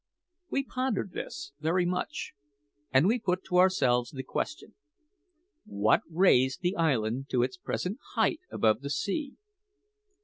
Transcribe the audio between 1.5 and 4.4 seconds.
very much; and we put to ourselves the